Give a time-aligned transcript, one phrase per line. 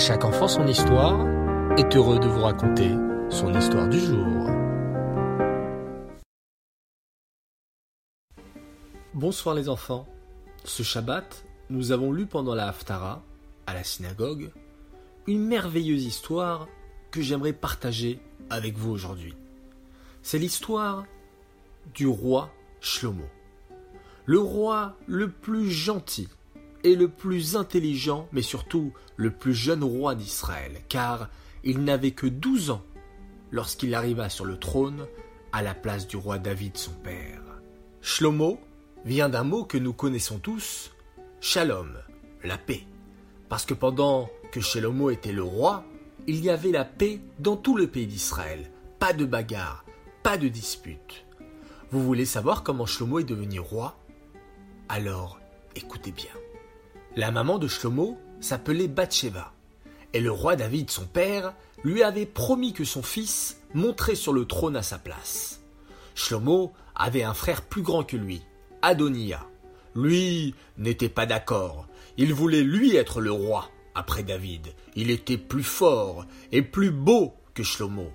[0.00, 1.26] chaque enfant son histoire
[1.76, 2.90] est heureux de vous raconter
[3.28, 4.26] son histoire du jour.
[9.12, 10.08] Bonsoir les enfants.
[10.64, 13.22] Ce Shabbat, nous avons lu pendant la Haftara,
[13.66, 14.50] à la synagogue,
[15.26, 16.66] une merveilleuse histoire
[17.10, 19.34] que j'aimerais partager avec vous aujourd'hui.
[20.22, 21.04] C'est l'histoire
[21.94, 23.28] du roi Shlomo.
[24.24, 26.28] Le roi le plus gentil
[26.84, 31.28] et le plus intelligent, mais surtout le plus jeune roi d'Israël, car
[31.64, 32.82] il n'avait que douze ans
[33.50, 35.06] lorsqu'il arriva sur le trône
[35.52, 37.42] à la place du roi David son père.
[38.00, 38.60] Shlomo
[39.04, 40.92] vient d'un mot que nous connaissons tous,
[41.40, 41.98] shalom,
[42.44, 42.84] la paix.
[43.48, 45.84] Parce que pendant que Shlomo était le roi,
[46.26, 48.70] il y avait la paix dans tout le pays d'Israël.
[48.98, 49.84] Pas de bagarre,
[50.22, 51.24] pas de dispute.
[51.90, 53.98] Vous voulez savoir comment Shlomo est devenu roi?
[54.88, 55.40] Alors,
[55.74, 56.30] écoutez bien.
[57.16, 59.52] La maman de Shlomo s'appelait Bathsheba,
[60.12, 64.44] et le roi David, son père, lui avait promis que son fils monterait sur le
[64.44, 65.60] trône à sa place.
[66.14, 68.42] Shlomo avait un frère plus grand que lui,
[68.82, 69.44] Adonia.
[69.96, 71.88] Lui n'était pas d'accord.
[72.16, 74.68] Il voulait lui être le roi après David.
[74.94, 78.12] Il était plus fort et plus beau que Shlomo.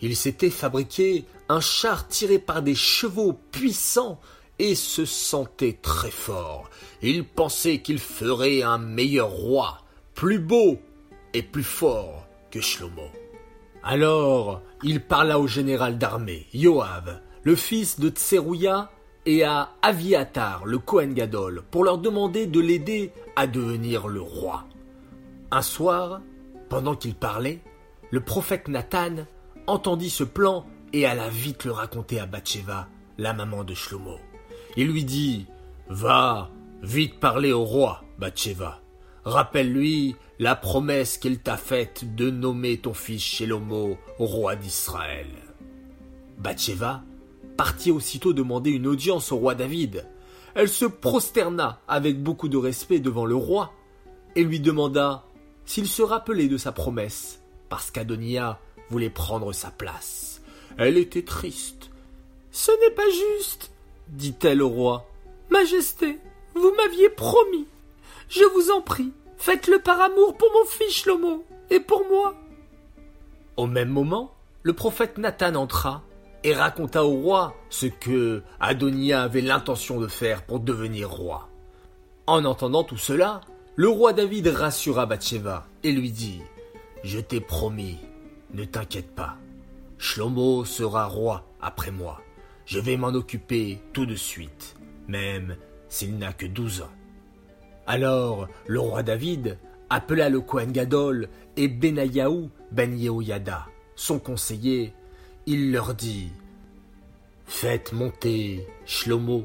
[0.00, 4.20] Il s'était fabriqué un char tiré par des chevaux puissants
[4.60, 6.68] et se sentait très fort.
[7.00, 9.78] Il pensait qu'il ferait un meilleur roi,
[10.14, 10.78] plus beau
[11.32, 13.08] et plus fort que Shlomo.
[13.82, 18.90] Alors, il parla au général d'armée, Yoav, le fils de Tserouya,
[19.24, 24.66] et à Aviatar, le Kohen Gadol, pour leur demander de l'aider à devenir le roi.
[25.50, 26.20] Un soir,
[26.68, 27.60] pendant qu'il parlait,
[28.10, 29.26] le prophète Nathan
[29.66, 34.18] entendit ce plan et alla vite le raconter à Bathsheba, la maman de Shlomo.
[34.76, 35.46] Il lui dit
[35.88, 36.50] Va,
[36.82, 38.80] vite parler au roi, Bathsheba.
[39.24, 45.26] Rappelle-lui la promesse qu'il t'a faite de nommer ton fils Shlomo roi d'Israël.
[46.38, 47.02] Bathsheba
[47.56, 50.06] partit aussitôt demander une audience au roi David.
[50.54, 53.72] Elle se prosterna avec beaucoup de respect devant le roi
[54.36, 55.24] et lui demanda
[55.66, 58.58] s'il se rappelait de sa promesse, parce qu'Adonia
[58.88, 60.42] voulait prendre sa place.
[60.78, 61.90] Elle était triste.
[62.50, 63.08] Ce n'est pas
[63.38, 63.70] juste,
[64.10, 65.06] dit-elle au roi.
[65.50, 66.18] Majesté,
[66.54, 67.66] vous m'aviez promis.
[68.28, 72.34] Je vous en prie, faites-le par amour pour mon fils Shlomo et pour moi.
[73.56, 74.32] Au même moment,
[74.62, 76.02] le prophète Nathan entra
[76.44, 81.48] et raconta au roi ce que Adonia avait l'intention de faire pour devenir roi.
[82.26, 83.40] En entendant tout cela,
[83.76, 86.40] le roi David rassura Bathsheba et lui dit
[87.02, 87.98] Je t'ai promis,
[88.54, 89.36] ne t'inquiète pas.
[89.98, 92.20] Shlomo sera roi après moi.
[92.70, 94.76] Je vais m'en occuper tout de suite,
[95.08, 95.56] même
[95.88, 96.92] s'il n'a que douze ans.
[97.84, 99.58] Alors le roi David
[99.88, 103.66] appela le Kohen Gadol et Benayahu ben Yehoyada,
[103.96, 104.92] son conseiller,
[105.46, 106.30] il leur dit
[107.44, 109.44] Faites monter Shlomo,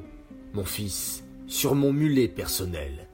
[0.54, 3.08] mon fils, sur mon mulet personnel.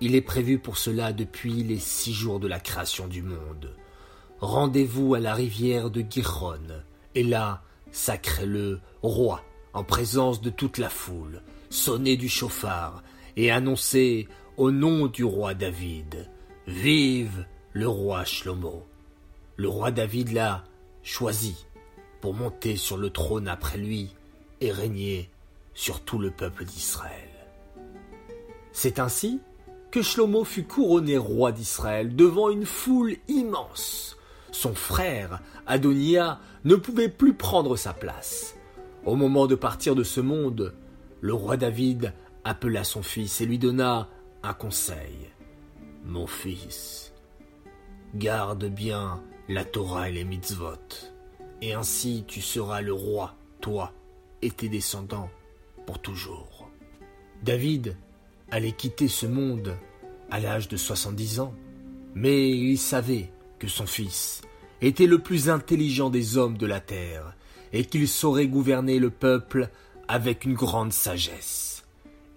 [0.00, 3.76] Il est prévu pour cela depuis les six jours de la création du monde.
[4.40, 6.56] Rendez-vous à la rivière de Giron,
[7.14, 13.02] et là, sacrez-le roi, en présence de toute la foule, sonnez du chauffard,
[13.36, 16.28] et annoncez au nom du roi David,
[16.66, 18.86] Vive le roi Shlomo.
[19.56, 20.64] Le roi David l'a
[21.02, 21.66] choisi
[22.20, 24.14] pour monter sur le trône après lui
[24.60, 25.28] et régner
[25.74, 27.28] sur tout le peuple d'Israël.
[28.72, 29.40] C'est ainsi
[29.90, 34.16] que Shlomo fut couronné roi d'Israël devant une foule immense.
[34.52, 38.54] Son frère, Adonia, ne pouvait plus prendre sa place.
[39.04, 40.74] Au moment de partir de ce monde,
[41.20, 42.14] le roi David
[42.44, 44.08] appela son fils et lui donna
[44.44, 45.30] un conseil.
[46.04, 47.12] Mon fils,
[48.14, 50.76] garde bien la Torah et les mitzvot
[51.62, 53.92] et ainsi tu seras le roi, toi
[54.42, 55.30] et tes descendants,
[55.86, 56.68] pour toujours.
[57.42, 57.96] David
[58.50, 59.76] allait quitter ce monde
[60.30, 61.54] à l'âge de 70 ans,
[62.14, 63.30] mais il savait
[63.68, 64.42] son fils
[64.80, 67.34] était le plus intelligent des hommes de la terre,
[67.72, 69.70] et qu'il saurait gouverner le peuple
[70.08, 71.84] avec une grande sagesse.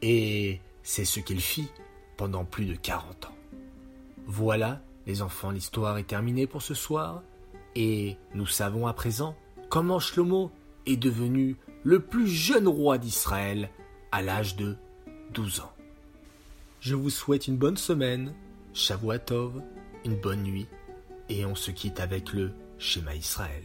[0.02, 1.68] Et c'est ce qu'il fit
[2.18, 3.36] pendant plus de quarante ans.
[4.28, 7.22] Voilà, les enfants, l'histoire est terminée pour ce soir.
[7.76, 9.36] Et nous savons à présent
[9.70, 10.52] comment Shlomo
[10.86, 13.70] est devenu le plus jeune roi d'Israël
[14.12, 14.78] à l'âge de
[15.34, 15.74] 12 ans.
[16.80, 18.34] Je vous souhaite une bonne semaine,
[18.74, 19.62] Shavuatov,
[20.06, 20.68] une bonne nuit,
[21.30, 23.64] et on se quitte avec le schéma Israël.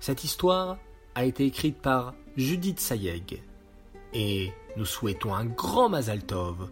[0.00, 0.78] Cette histoire
[1.14, 3.42] a été écrite par Judith Sayeg,
[4.12, 6.70] et nous souhaitons un grand Mazal Tov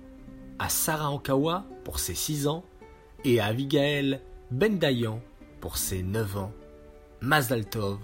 [0.58, 2.64] à Sarah Ankawa pour ses 6 ans
[3.24, 4.20] et à Abigail
[4.50, 5.20] Bendayan
[5.60, 6.52] pour ses 9 ans.
[7.20, 7.98] Mazal Tov.